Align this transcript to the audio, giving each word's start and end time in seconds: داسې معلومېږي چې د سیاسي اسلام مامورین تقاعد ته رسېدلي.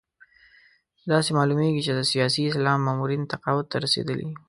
داسې 1.11 1.29
معلومېږي 1.37 1.81
چې 1.87 1.91
د 1.95 2.01
سیاسي 2.11 2.41
اسلام 2.45 2.79
مامورین 2.87 3.21
تقاعد 3.31 3.65
ته 3.71 3.77
رسېدلي. 3.85 4.29